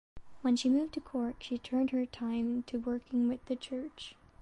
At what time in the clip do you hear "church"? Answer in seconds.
3.55-4.15